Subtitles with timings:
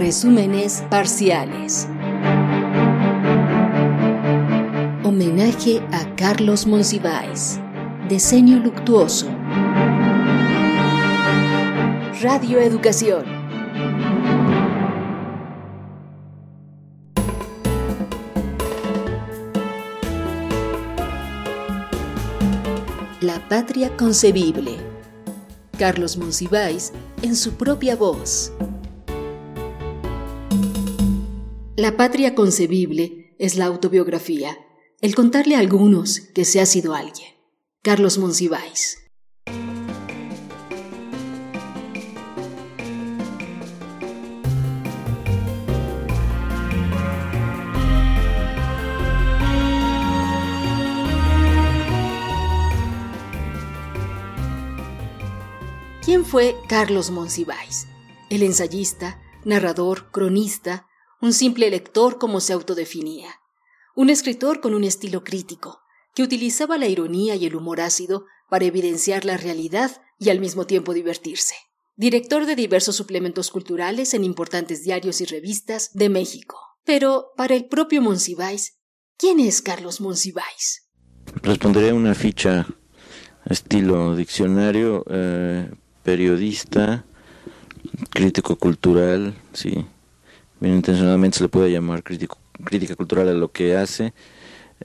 [0.00, 1.86] Resúmenes parciales.
[5.04, 7.60] Homenaje a Carlos Monsiváis.
[8.08, 9.26] Diseño luctuoso.
[12.22, 13.26] Radio Educación.
[23.20, 24.78] La patria concebible.
[25.78, 26.90] Carlos Monsiváis
[27.20, 28.50] en su propia voz.
[31.80, 34.58] La patria concebible es la autobiografía,
[35.00, 37.30] el contarle a algunos que se ha sido alguien.
[37.80, 38.98] Carlos Monsiváis.
[56.04, 57.86] ¿Quién fue Carlos Monsiváis?
[58.28, 60.89] El ensayista, narrador, cronista,
[61.20, 63.30] un simple lector como se autodefinía,
[63.94, 65.80] un escritor con un estilo crítico,
[66.14, 70.66] que utilizaba la ironía y el humor ácido para evidenciar la realidad y al mismo
[70.66, 71.54] tiempo divertirse.
[71.96, 76.58] Director de diversos suplementos culturales en importantes diarios y revistas de México.
[76.84, 78.78] Pero para el propio Monsiváis,
[79.18, 80.88] ¿quién es Carlos Monsiváis?
[81.42, 82.66] Responderé a una ficha
[83.44, 85.70] estilo diccionario, eh,
[86.02, 87.04] periodista,
[88.10, 89.84] crítico cultural, sí,
[90.60, 94.12] bien intencionadamente se le puede llamar crítico, crítica cultural a lo que hace,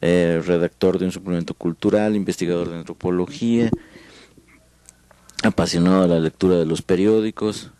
[0.02, 3.70] eh, redactor de un suplemento cultural, investigador de antropología,
[5.44, 7.72] apasionado de la lectura de los periódicos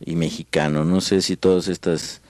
[0.00, 0.84] y mexicano.
[0.84, 2.22] No sé si todas estas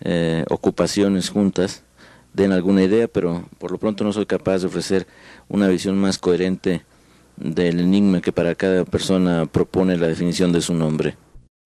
[0.00, 1.84] eh, ocupaciones juntas
[2.32, 5.06] den alguna idea, pero por lo pronto no soy capaz de ofrecer
[5.48, 6.82] una visión más coherente
[7.36, 11.16] del enigma que para cada persona propone la definición de su nombre.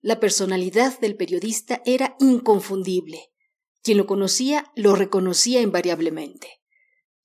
[0.00, 3.30] La personalidad del periodista era inconfundible.
[3.82, 6.60] Quien lo conocía lo reconocía invariablemente.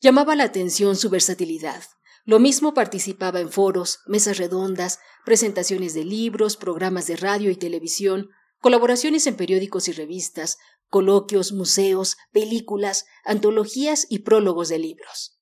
[0.01, 1.83] Llamaba la atención su versatilidad.
[2.25, 8.29] Lo mismo participaba en foros, mesas redondas, presentaciones de libros, programas de radio y televisión,
[8.59, 10.57] colaboraciones en periódicos y revistas,
[10.89, 15.39] coloquios, museos, películas, antologías y prólogos de libros.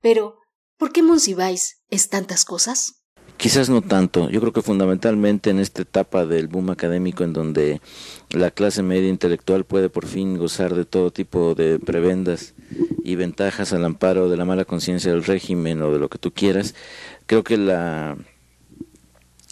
[0.00, 0.38] Pero,
[0.76, 3.02] ¿Por qué Monsiváis es tantas cosas?
[3.36, 4.30] Quizás no tanto.
[4.30, 7.80] Yo creo que fundamentalmente en esta etapa del boom académico en donde
[8.30, 12.54] la clase media intelectual puede por fin gozar de todo tipo de prebendas
[13.04, 16.32] y ventajas al amparo de la mala conciencia del régimen o de lo que tú
[16.32, 16.74] quieras,
[17.26, 18.16] creo que la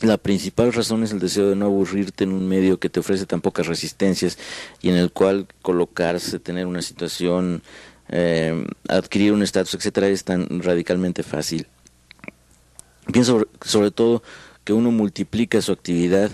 [0.03, 3.27] la principal razón es el deseo de no aburrirte en un medio que te ofrece
[3.27, 4.39] tan pocas resistencias
[4.83, 7.62] y en el cual colocarse, tener una situación
[8.09, 11.69] eh, adquirir un estatus, etcétera, es tan radicalmente fácil.
[13.12, 14.22] Pienso sobre todo
[14.65, 16.31] que uno multiplica su actividad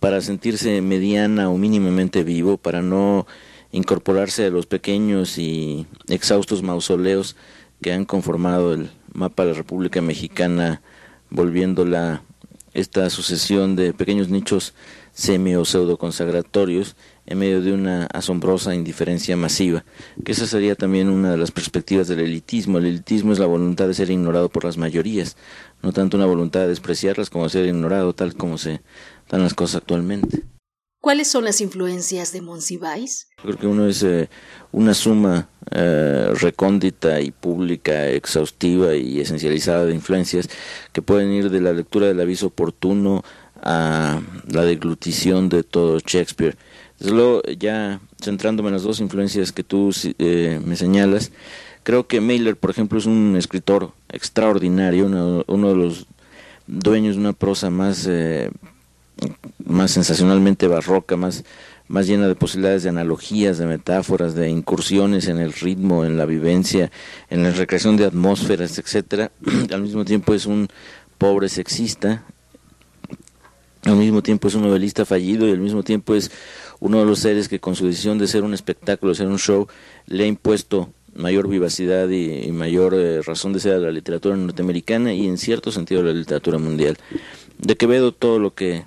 [0.00, 3.26] para sentirse mediana o mínimamente vivo, para no
[3.72, 7.36] incorporarse a los pequeños y exhaustos mausoleos
[7.82, 10.80] que han conformado el mapa de la República Mexicana,
[11.30, 12.22] volviéndola
[12.72, 14.74] esta sucesión de pequeños nichos
[15.12, 16.94] semi o pseudo consagratorios
[17.26, 19.84] en medio de una asombrosa indiferencia masiva,
[20.24, 22.78] que esa sería también una de las perspectivas del elitismo.
[22.78, 25.36] El elitismo es la voluntad de ser ignorado por las mayorías,
[25.82, 28.80] no tanto una voluntad de despreciarlas como ser ignorado tal como se
[29.28, 30.42] dan las cosas actualmente.
[31.00, 33.28] ¿Cuáles son las influencias de Monsiváis?
[33.40, 34.28] Creo que uno es eh,
[34.72, 40.48] una suma eh, recóndita y pública, exhaustiva y esencializada de influencias
[40.92, 43.22] que pueden ir de la lectura del aviso oportuno
[43.62, 46.56] a la deglutición de todo Shakespeare
[46.98, 51.30] desde luego, ya centrándome en las dos influencias que tú eh, me señalas,
[51.82, 55.06] creo que Mailer, por ejemplo, es un escritor extraordinario,
[55.46, 56.06] uno, de los
[56.66, 58.50] dueños de una prosa más, eh,
[59.64, 61.44] más sensacionalmente barroca, más,
[61.86, 66.24] más llena de posibilidades de analogías, de metáforas, de incursiones en el ritmo, en la
[66.24, 66.90] vivencia,
[67.28, 69.30] en la recreación de atmósferas, etcétera.
[69.70, 70.68] Al mismo tiempo es un
[71.18, 72.24] pobre sexista,
[73.86, 76.30] al mismo tiempo es un novelista fallido y al mismo tiempo es
[76.80, 79.38] uno de los seres que con su decisión de ser un espectáculo, de ser un
[79.38, 79.66] show,
[80.06, 85.14] le ha impuesto mayor vivacidad y, mayor eh, razón de ser a la literatura norteamericana
[85.14, 86.98] y en cierto sentido a la literatura mundial.
[87.58, 88.84] De Quevedo todo lo que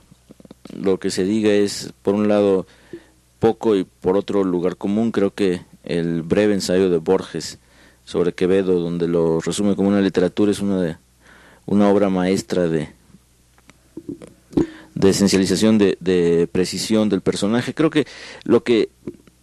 [0.77, 2.68] lo que se diga es por un lado
[3.39, 7.57] poco y por otro lugar común, creo que el breve ensayo de Borges
[8.03, 10.97] sobre Quevedo donde lo resume como una literatura es una de
[11.65, 12.89] una obra maestra de
[15.00, 17.74] de esencialización, de, de, precisión del personaje.
[17.74, 18.06] Creo que
[18.44, 18.90] lo que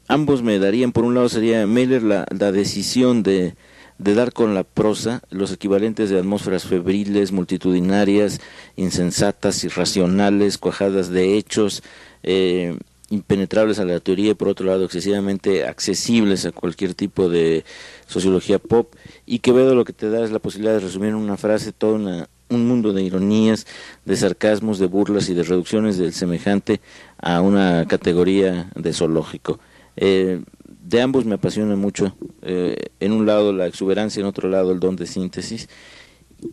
[0.07, 3.55] ambos me darían, por un lado sería Mailer la, la decisión de,
[3.97, 8.39] de dar con la prosa los equivalentes de atmósferas febriles, multitudinarias,
[8.77, 11.83] insensatas, irracionales, cuajadas de hechos,
[12.23, 12.77] eh,
[13.09, 17.65] impenetrables a la teoría y por otro lado excesivamente accesibles a cualquier tipo de
[18.07, 18.95] sociología pop
[19.25, 22.29] y Quevedo lo que te da es la posibilidad de resumir en una frase todo
[22.49, 23.67] un mundo de ironías,
[24.05, 26.81] de sarcasmos, de burlas y de reducciones del semejante
[27.19, 29.59] a una categoría de zoológico.
[29.97, 34.73] Eh, de ambos me apasiona mucho, eh, en un lado la exuberancia, en otro lado
[34.73, 35.69] el don de síntesis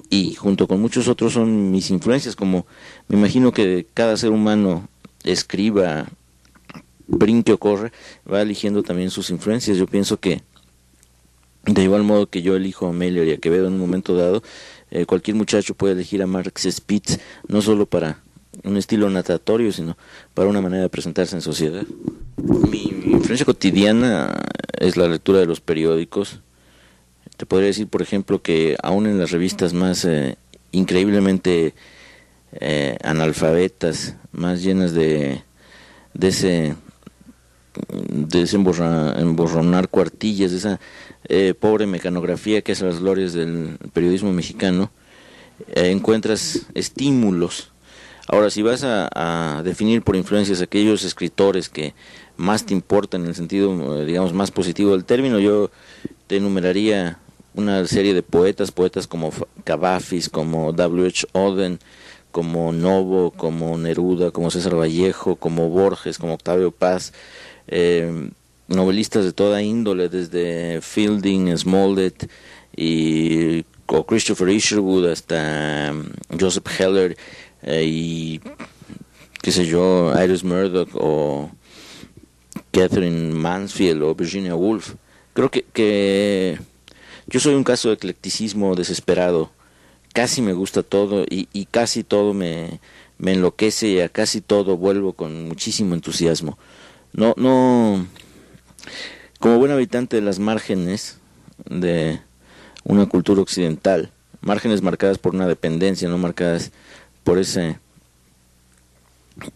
[0.09, 2.65] y junto con muchos otros son mis influencias, como
[3.07, 4.87] me imagino que cada ser humano
[5.23, 6.07] escriba,
[7.07, 7.91] brinque o corre,
[8.31, 9.77] va eligiendo también sus influencias.
[9.77, 10.41] Yo pienso que
[11.65, 14.43] de igual modo que yo elijo a Melior y a Quevedo en un momento dado,
[14.93, 18.19] eh, cualquier muchacho puede elegir a Marx Spitz, no solo para
[18.63, 19.97] un estilo natatorio, sino
[20.35, 21.83] para una manera de presentarse en sociedad.
[22.37, 24.39] Mi influencia cotidiana
[24.79, 26.41] es la lectura de los periódicos.
[27.37, 30.37] Te podría decir, por ejemplo, que aún en las revistas más eh,
[30.71, 31.73] increíblemente
[32.51, 35.41] eh, analfabetas, más llenas de,
[36.13, 36.75] de ese
[37.89, 40.79] de ese emborronar cuartillas, de esa
[41.29, 44.91] eh, pobre mecanografía que es las glorias del periodismo mexicano,
[45.67, 47.71] eh, encuentras estímulos.
[48.27, 51.93] Ahora, si vas a, definir por influencias aquellos escritores que
[52.37, 55.71] más te importan en el sentido, digamos, más positivo del término, yo
[56.27, 57.19] te enumeraría
[57.53, 59.31] una serie de poetas, poetas como
[59.65, 61.27] Cavafis, como W.H.
[61.33, 61.79] Oden,
[62.31, 67.13] como Novo, como Neruda, como César Vallejo, como Borges, como Octavio Paz,
[67.67, 68.31] eh,
[68.75, 72.29] novelistas de toda índole, desde Fielding, Smollett
[72.75, 73.63] y
[74.07, 76.09] Christopher Isherwood hasta um,
[76.39, 77.17] Joseph Heller
[77.61, 78.41] eh, y
[79.41, 81.51] qué sé yo, Iris Murdoch o
[82.71, 84.95] Catherine Mansfield o Virginia Woolf.
[85.33, 86.59] Creo que, que
[87.27, 89.51] yo soy un caso de eclecticismo desesperado
[90.13, 92.79] casi me gusta todo y, y casi todo me,
[93.17, 96.57] me enloquece y a casi todo vuelvo con muchísimo entusiasmo.
[97.11, 98.07] No, no,
[99.39, 101.17] como buen habitante de las márgenes
[101.69, 102.19] de
[102.83, 106.71] una cultura occidental, márgenes marcadas por una dependencia, no marcadas
[107.23, 107.77] por ese,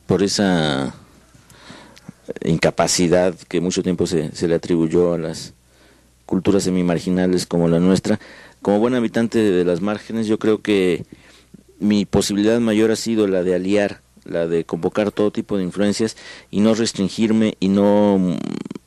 [0.06, 0.94] por esa
[2.44, 5.54] incapacidad que mucho tiempo se, se le atribuyó a las
[6.26, 8.20] culturas semi-marginales como la nuestra,
[8.62, 11.06] como buen habitante de las márgenes, yo creo que
[11.80, 16.18] mi posibilidad mayor ha sido la de aliar, la de convocar todo tipo de influencias
[16.52, 18.38] y no restringirme y no,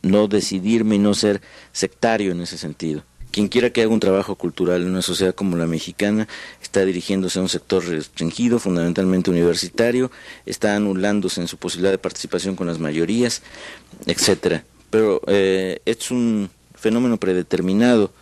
[0.02, 1.40] no decidirme y no ser
[1.72, 3.02] sectario en ese sentido.
[3.30, 6.26] Quien quiera que haga un trabajo cultural en una sociedad como la mexicana
[6.60, 10.10] está dirigiéndose a un sector restringido, fundamentalmente universitario,
[10.46, 13.42] está anulándose en su posibilidad de participación con las mayorías,
[14.06, 14.64] etcétera.
[14.90, 18.12] Pero eh, es un fenómeno predeterminado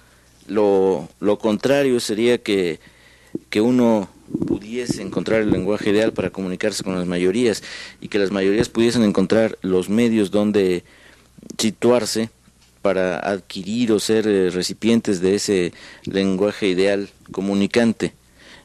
[0.48, 2.80] lo, lo contrario sería que,
[3.50, 4.08] que uno
[4.46, 7.62] pudiese encontrar el lenguaje ideal para comunicarse con las mayorías
[8.00, 10.84] y que las mayorías pudiesen encontrar los medios donde
[11.58, 12.30] situarse
[12.82, 15.72] para adquirir o ser eh, recipientes de ese
[16.04, 18.14] lenguaje ideal comunicante.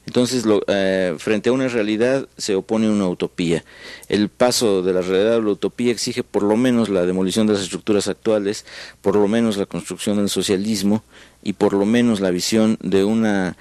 [0.06, 3.63] Entonces, lo, eh, frente a una realidad se opone una utopía.
[4.10, 7.54] El paso de la realidad a la utopía exige por lo menos la demolición de
[7.54, 8.66] las estructuras actuales,
[9.01, 11.04] por lo menos la construcción del socialismo
[11.42, 13.56] y por lo menos la visión de una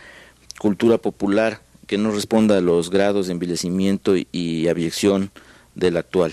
[0.58, 5.30] cultura popular que no responda a los grados de envilecimiento y abyección
[5.74, 6.32] del actual.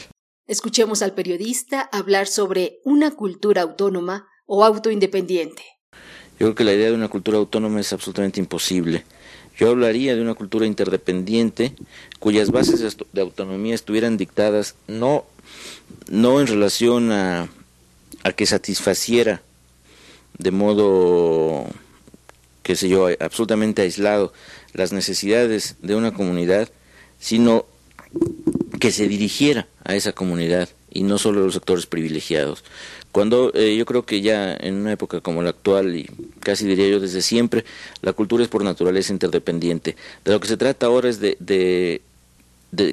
[0.50, 5.62] Escuchemos al periodista hablar sobre una cultura autónoma o autoindependiente.
[6.40, 9.06] Yo creo que la idea de una cultura autónoma es absolutamente imposible.
[9.60, 11.76] Yo hablaría de una cultura interdependiente
[12.18, 15.24] cuyas bases de autonomía estuvieran dictadas no,
[16.10, 17.48] no en relación a,
[18.24, 19.44] a que satisfaciera
[20.40, 21.68] de modo,
[22.64, 24.34] qué sé yo, absolutamente aislado
[24.74, 26.70] las necesidades de una comunidad,
[27.20, 27.68] sino
[28.80, 32.64] que se dirigiera a esa comunidad y no solo a los sectores privilegiados.
[33.12, 36.10] Cuando eh, yo creo que ya en una época como la actual, y
[36.42, 37.66] casi diría yo desde siempre,
[38.02, 39.96] la cultura es por naturaleza interdependiente.
[40.24, 42.02] De lo que se trata ahora es de, de,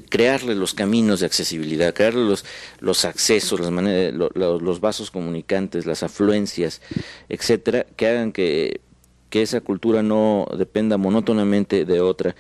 [0.09, 2.47] crearle los caminos de accesibilidad, crearle los,
[2.81, 6.81] los accesos, las maneras, los vasos comunicantes, las afluencias,
[7.29, 8.81] etcétera, que hagan que,
[9.29, 12.35] que esa cultura no dependa monótonamente de otra,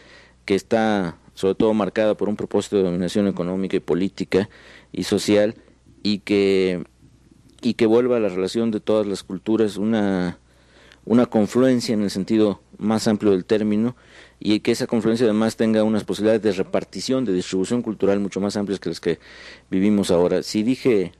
[0.46, 4.48] que está sobre todo marcada por un propósito de dominación económica y política
[4.90, 5.54] y social,
[6.02, 6.82] y que
[7.62, 10.38] y que vuelva a la relación de todas las culturas una,
[11.04, 13.96] una confluencia en el sentido más amplio del término
[14.38, 18.56] y que esa confluencia además tenga unas posibilidades de repartición, de distribución cultural mucho más
[18.56, 19.18] amplias que las que
[19.70, 20.42] vivimos ahora.
[20.42, 21.12] Si dije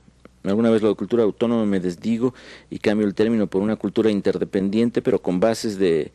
[0.43, 2.33] alguna vez lo de cultura autónoma me desdigo
[2.69, 6.13] y cambio el término por una cultura interdependiente pero con bases de,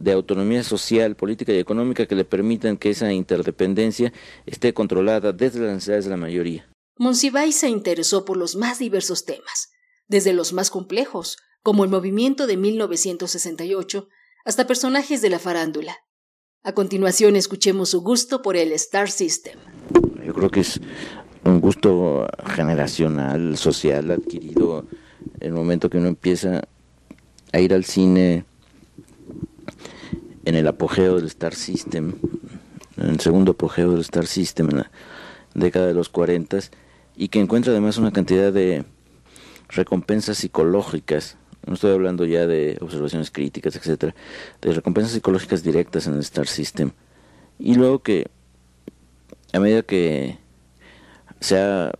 [0.00, 4.12] de autonomía social, política y económica que le permitan que esa interdependencia
[4.46, 6.68] esté controlada desde las necesidades de la mayoría.
[6.96, 9.68] Monsiváis se interesó por los más diversos temas,
[10.08, 14.08] desde los más complejos, como el movimiento de 1968,
[14.46, 15.98] hasta personajes de la farándula.
[16.62, 19.58] A continuación escuchemos su gusto por el Star System.
[20.24, 20.80] Yo creo que es
[21.44, 24.86] un gusto generacional, social, adquirido
[25.40, 26.62] en el momento que uno empieza
[27.52, 28.44] a ir al cine
[30.50, 32.12] en el apogeo del Star System,
[32.96, 34.90] en el segundo apogeo del Star System en la
[35.54, 36.58] década de los 40
[37.16, 38.84] y que encuentra además una cantidad de
[39.68, 44.14] recompensas psicológicas no estoy hablando ya de observaciones críticas, etcétera,
[44.60, 46.90] de recompensas psicológicas directas en el Star System.
[47.58, 48.26] Y luego que,
[49.52, 50.38] a medida que
[51.38, 51.92] se ha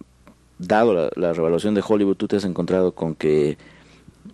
[0.58, 3.58] dado la, la revaluación de Hollywood, tú te has encontrado con que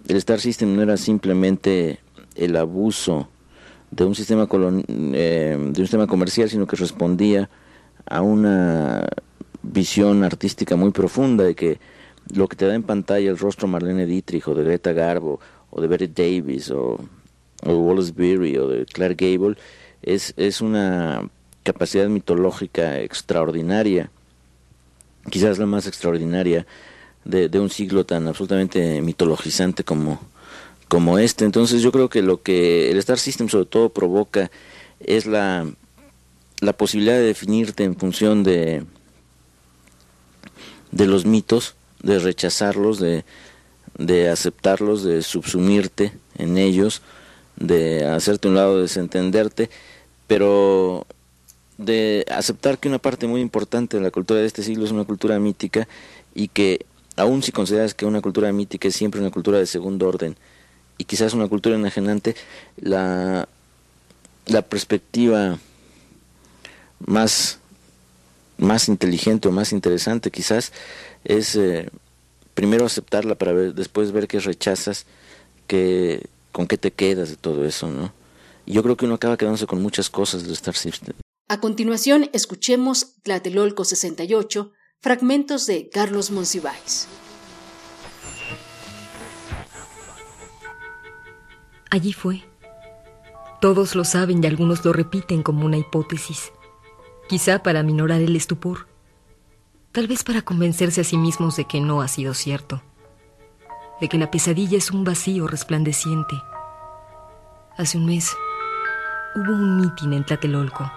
[0.07, 1.99] el Star System no era simplemente
[2.37, 3.29] el abuso
[3.97, 7.49] de un sistema eh, de un sistema comercial, sino que respondía
[8.05, 9.07] a una
[9.63, 11.79] visión artística muy profunda de que
[12.35, 15.81] lo que te da en pantalla el rostro Marlene Dietrich o de Greta Garbo o
[15.81, 17.01] de Betty Davis o,
[17.65, 19.57] o Wallace Beery o de Clark Gable
[20.03, 21.29] es, es una
[21.63, 24.11] capacidad mitológica extraordinaria,
[25.31, 26.67] quizás la más extraordinaria
[27.25, 30.21] de, de un siglo tan absolutamente mitologizante como,
[30.89, 31.45] como este.
[31.45, 34.51] Entonces yo creo que lo que el Star System sobre todo provoca
[35.01, 35.67] es la,
[36.61, 38.85] la posibilidad de definirte en función de,
[40.93, 43.25] de los mitos de rechazarlos, de,
[43.99, 47.03] de aceptarlos, de subsumirte en ellos,
[47.57, 49.71] de hacerte un lado, de desentenderte,
[50.27, 51.07] pero
[51.79, 55.05] de aceptar que una parte muy importante de la cultura de este siglo es una
[55.05, 55.89] cultura mítica
[56.35, 60.09] y que aun si consideras que una cultura mítica es siempre una cultura de segundo
[60.09, 60.37] orden
[60.99, 62.37] y quizás una cultura enajenante,
[62.77, 63.49] la,
[64.47, 65.59] la perspectiva
[67.01, 67.59] más,
[68.59, 70.73] más inteligente o más interesante quizás
[71.25, 71.91] es eh,
[72.55, 75.07] primero aceptarla para ver, después ver qué rechazas,
[75.67, 78.13] que, con qué te quedas de todo eso, ¿no?
[78.65, 81.15] Y yo creo que uno acaba quedándose con muchas cosas de Star System.
[81.49, 87.07] A continuación, escuchemos Tlatelolco 68, fragmentos de Carlos Monsiváis.
[91.97, 92.45] Allí fue.
[93.59, 96.53] Todos lo saben y algunos lo repiten como una hipótesis,
[97.27, 98.87] quizá para minorar el estupor
[99.93, 102.83] tal vez para convencerse a sí mismos de que no ha sido cierto,
[103.99, 106.37] de que la pesadilla es un vacío resplandeciente.
[107.79, 108.37] Hace un mes
[109.35, 110.93] hubo un mitin en Tlatelolco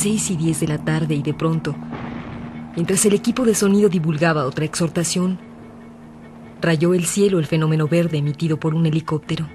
[0.00, 1.74] eran las seis y diez de la tarde y de pronto,
[2.74, 5.38] mientras el equipo de sonido divulgaba otra exhortación,
[6.60, 9.46] rayó el cielo el fenómeno verde emitido por un helicóptero.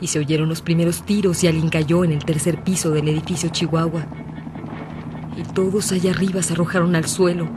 [0.00, 3.50] Y se oyeron los primeros tiros y alguien cayó en el tercer piso del edificio
[3.50, 4.06] Chihuahua.
[5.36, 7.48] Y todos allá arriba se arrojaron al suelo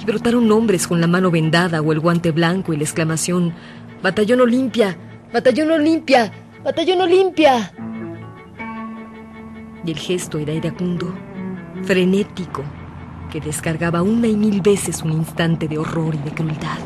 [0.00, 3.54] y brotaron hombres con la mano vendada o el guante blanco y la exclamación,
[4.02, 4.96] Batallón Olimpia,
[5.32, 6.30] Batallón Olimpia,
[6.62, 7.72] Batallón Olimpia
[9.84, 11.14] y el gesto era iracundo,
[11.84, 12.62] frenético,
[13.30, 16.78] que descargaba una y mil veces un instante de horror y de crueldad.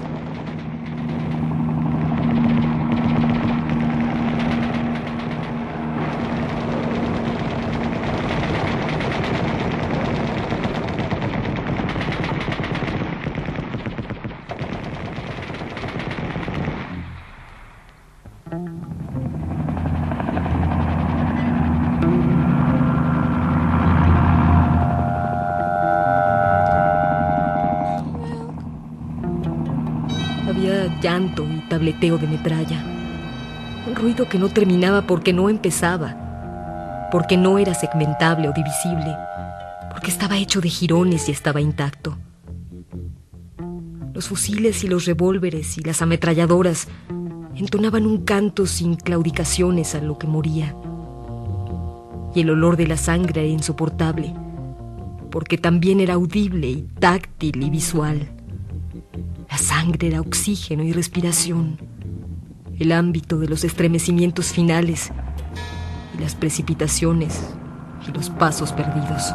[31.16, 32.84] Y tableteo de metralla.
[33.86, 39.16] Un ruido que no terminaba porque no empezaba, porque no era segmentable o divisible,
[39.92, 42.18] porque estaba hecho de jirones y estaba intacto.
[44.12, 46.88] Los fusiles y los revólveres y las ametralladoras
[47.54, 50.74] entonaban un canto sin claudicaciones a lo que moría.
[52.34, 54.34] Y el olor de la sangre era insoportable,
[55.30, 58.28] porque también era audible y táctil y visual
[59.84, 61.76] sangre oxígeno y respiración,
[62.78, 65.12] el ámbito de los estremecimientos finales
[66.16, 67.50] y las precipitaciones
[68.08, 69.34] y los pasos perdidos.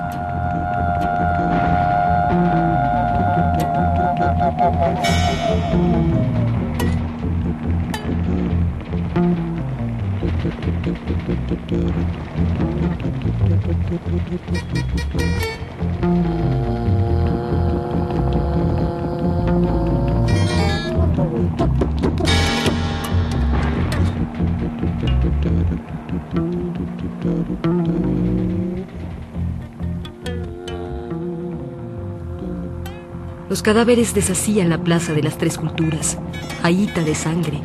[33.60, 36.18] Los cadáveres deshacían la plaza de las tres culturas,
[36.64, 37.60] ahita de sangre.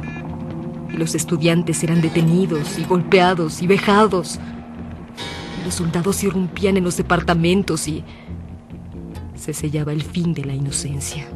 [0.92, 4.40] Y los estudiantes eran detenidos y golpeados y vejados.
[5.60, 8.02] Y los soldados irrumpían en los departamentos y
[9.36, 11.28] se sellaba el fin de la inocencia.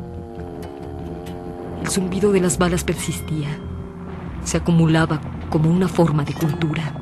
[1.81, 3.61] El zumbido de las balas persistía,
[4.43, 6.93] se acumulaba como una forma de cultura.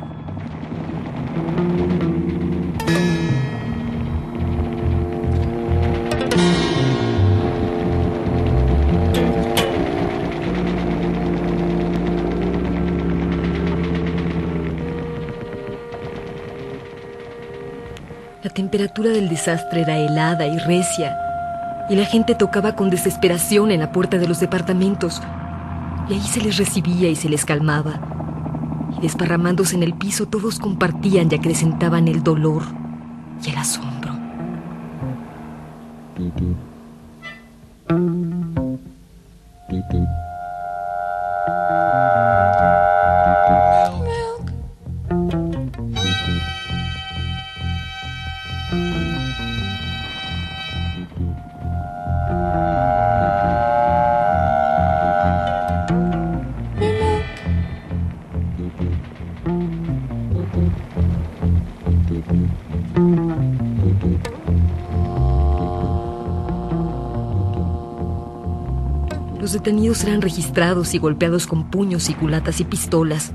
[18.56, 21.14] Temperatura del desastre era helada y recia,
[21.90, 25.20] y la gente tocaba con desesperación en la puerta de los departamentos,
[26.08, 28.00] y ahí se les recibía y se les calmaba,
[28.96, 32.62] y desparramándose en el piso todos compartían y acrecentaban el dolor
[33.44, 34.14] y el asombro.
[69.56, 73.32] Detenidos eran registrados y golpeados con puños y culatas y pistolas.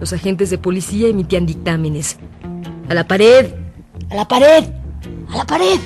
[0.00, 2.18] Los agentes de policía emitían dictámenes.
[2.88, 3.54] ¡A la pared!
[4.10, 4.64] ¡A la pared!
[5.28, 5.78] ¡A la pared!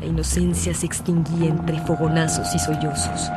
[0.00, 3.30] La inocencia se extinguía entre fogonazos y sollozos,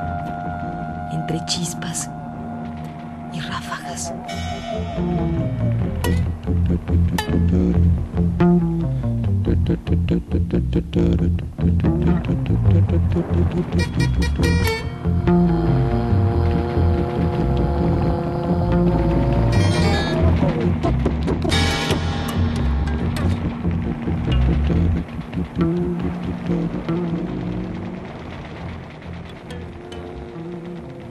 [1.11, 2.09] entre chispas
[3.33, 4.13] y ráfagas.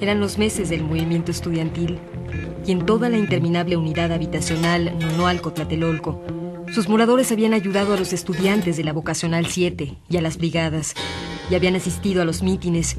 [0.01, 1.99] Eran los meses del movimiento estudiantil
[2.65, 6.23] y en toda la interminable unidad habitacional Nonoalco Tlatelolco,
[6.73, 10.95] sus moradores habían ayudado a los estudiantes de la Vocacional 7 y a las brigadas,
[11.51, 12.97] y habían asistido a los mítines,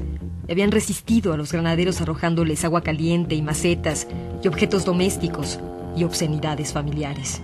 [0.48, 4.06] y habían resistido a los granaderos arrojándoles agua caliente y macetas
[4.42, 5.60] y objetos domésticos
[5.96, 7.42] y obscenidades familiares.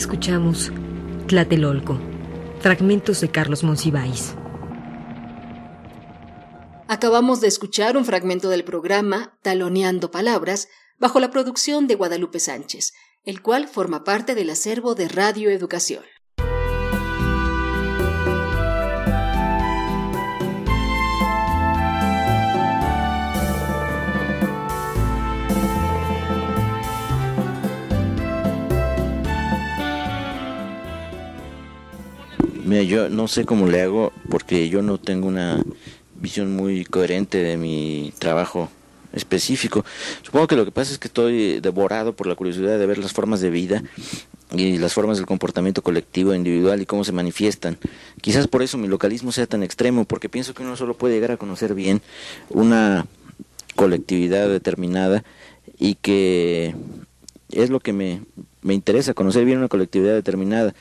[0.00, 0.72] Escuchamos
[1.26, 2.00] Tlatelolco,
[2.60, 4.34] fragmentos de Carlos Monsiváis.
[6.88, 12.94] Acabamos de escuchar un fragmento del programa Taloneando Palabras bajo la producción de Guadalupe Sánchez,
[13.24, 16.02] el cual forma parte del acervo de Radio Educación.
[32.70, 35.60] Mira, yo no sé cómo le hago porque yo no tengo una
[36.20, 38.70] visión muy coherente de mi trabajo
[39.12, 39.84] específico.
[40.22, 43.12] Supongo que lo que pasa es que estoy devorado por la curiosidad de ver las
[43.12, 43.82] formas de vida
[44.52, 47.76] y las formas del comportamiento colectivo individual y cómo se manifiestan.
[48.20, 51.32] Quizás por eso mi localismo sea tan extremo, porque pienso que uno solo puede llegar
[51.32, 52.02] a conocer bien
[52.50, 53.04] una
[53.74, 55.24] colectividad determinada
[55.76, 56.76] y que
[57.50, 58.22] es lo que me,
[58.62, 60.72] me interesa, conocer bien una colectividad determinada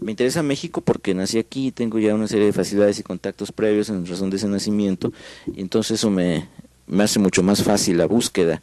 [0.00, 3.88] me interesa México porque nací aquí, tengo ya una serie de facilidades y contactos previos
[3.88, 5.12] en razón de ese nacimiento,
[5.46, 6.48] y entonces eso me,
[6.86, 8.62] me hace mucho más fácil la búsqueda.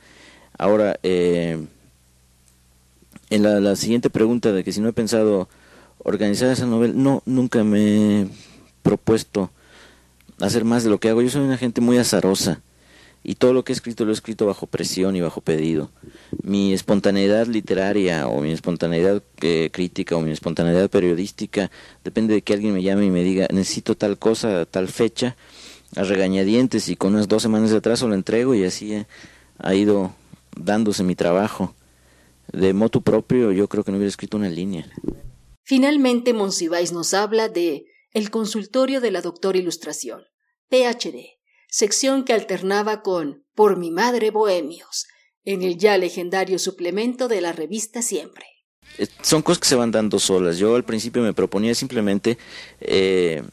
[0.57, 1.57] Ahora, eh,
[3.29, 5.49] en la, la, siguiente pregunta de que si no he pensado
[5.99, 8.27] organizar esa novela, no, nunca me he
[8.83, 9.49] propuesto
[10.39, 11.21] hacer más de lo que hago.
[11.21, 12.61] Yo soy una gente muy azarosa
[13.27, 15.89] y todo lo que he escrito lo he escrito bajo presión y bajo pedido.
[16.43, 21.71] Mi espontaneidad literaria o mi espontaneidad eh, crítica o mi espontaneidad periodística
[22.03, 25.35] depende de que alguien me llame y me diga necesito tal cosa, tal fecha,
[25.95, 29.05] a regañadientes y con unas dos semanas de atraso lo entrego y así
[29.57, 30.13] ha ido
[30.55, 31.73] dándose mi trabajo.
[32.53, 34.87] De moto propio yo creo que no hubiera escrito una línea.
[35.63, 40.21] Finalmente Monsiváis nos habla de El consultorio de la doctora Ilustración,
[40.69, 41.34] PhD,
[41.75, 45.07] sección que alternaba con Por mi madre Bohemios,
[45.43, 48.45] en el ya legendario suplemento de la revista Siempre.
[48.97, 50.57] Eh, son cosas que se van dando solas.
[50.57, 52.37] Yo al principio me proponía simplemente
[52.79, 53.43] eh,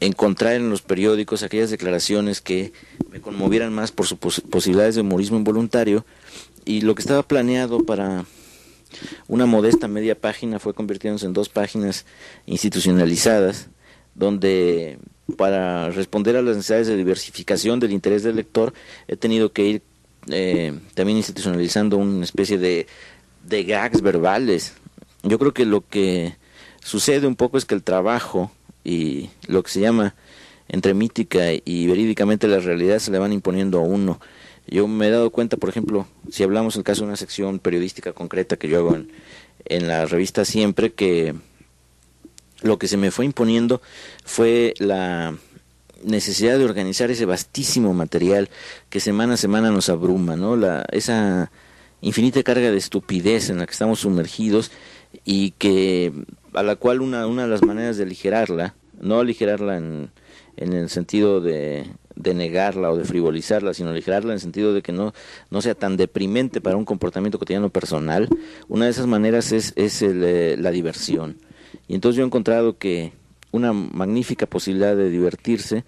[0.00, 2.74] encontrar en los periódicos aquellas declaraciones que
[3.10, 6.04] me conmovieran más por sus posibilidades de humorismo involuntario
[6.66, 8.26] y lo que estaba planeado para
[9.28, 12.04] una modesta media página fue convirtiéndose en dos páginas
[12.44, 13.68] institucionalizadas
[14.14, 14.98] donde
[15.36, 18.72] para responder a las necesidades de diversificación del interés del lector
[19.08, 19.82] he tenido que ir
[20.28, 22.86] eh, también institucionalizando una especie de,
[23.44, 24.74] de gags verbales.
[25.22, 26.36] Yo creo que lo que
[26.80, 28.52] sucede un poco es que el trabajo
[28.84, 30.14] y lo que se llama
[30.68, 34.20] entre mítica y verídicamente la realidad se le van imponiendo a uno.
[34.68, 38.12] Yo me he dado cuenta, por ejemplo, si hablamos el caso de una sección periodística
[38.12, 39.12] concreta que yo hago en,
[39.64, 41.34] en la revista siempre, que
[42.62, 43.80] lo que se me fue imponiendo
[44.24, 45.34] fue la
[46.02, 48.48] necesidad de organizar ese vastísimo material
[48.90, 50.56] que semana a semana nos abruma, ¿no?
[50.56, 51.50] La, esa
[52.00, 54.70] infinita carga de estupidez en la que estamos sumergidos
[55.24, 56.12] y que
[56.52, 60.10] a la cual una, una de las maneras de aligerarla, no aligerarla en,
[60.56, 64.82] en el sentido de, de negarla o de frivolizarla, sino aligerarla en el sentido de
[64.82, 65.12] que no,
[65.50, 68.28] no sea tan deprimente para un comportamiento cotidiano personal,
[68.68, 71.38] una de esas maneras es, es eh, la diversión.
[71.88, 73.12] Y entonces yo he encontrado que
[73.52, 75.84] una magnífica posibilidad de divertirse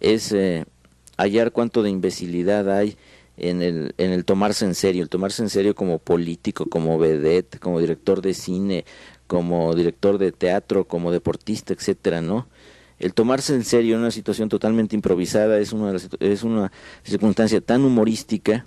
[0.00, 0.64] es eh,
[1.16, 2.96] hallar cuánto de imbecilidad hay
[3.36, 7.58] en el, en el tomarse en serio, el tomarse en serio como político, como vedette,
[7.58, 8.84] como director de cine,
[9.26, 12.48] como director de teatro, como deportista, etcétera, ¿no?
[12.98, 16.72] El tomarse en serio en una situación totalmente improvisada es una, es una
[17.04, 18.66] circunstancia tan humorística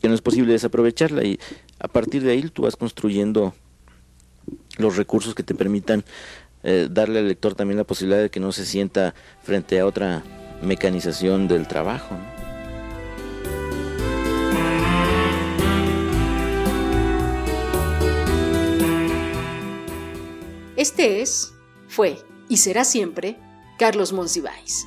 [0.00, 1.38] que no es posible desaprovecharla y
[1.78, 3.54] a partir de ahí tú vas construyendo
[4.78, 6.04] los recursos que te permitan
[6.62, 10.22] eh, darle al lector también la posibilidad de que no se sienta frente a otra
[10.62, 12.16] mecanización del trabajo.
[20.76, 21.54] Este es,
[21.88, 23.38] fue y será siempre
[23.78, 24.86] Carlos Monsiváis.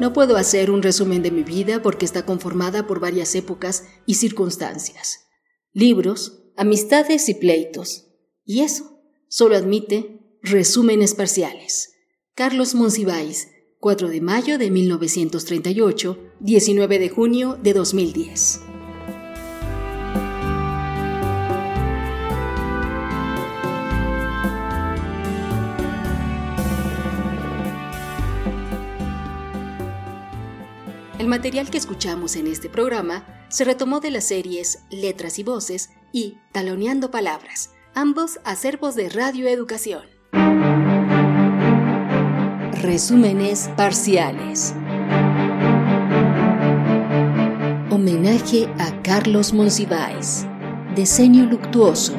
[0.00, 4.14] No puedo hacer un resumen de mi vida porque está conformada por varias épocas y
[4.14, 5.26] circunstancias.
[5.74, 8.06] Libros, amistades y pleitos.
[8.46, 11.92] Y eso solo admite resúmenes parciales.
[12.34, 18.69] Carlos Monsiváis, 4 de mayo de 1938, 19 de junio de 2010.
[31.20, 35.90] El material que escuchamos en este programa se retomó de las series Letras y Voces
[36.12, 40.04] y Taloneando Palabras, ambos acervos de Radio Educación.
[42.80, 44.74] Resúmenes parciales.
[47.90, 50.46] Homenaje a Carlos Monsiváis.
[50.96, 52.14] Diseño luctuoso.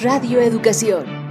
[0.00, 1.23] Radio Educación.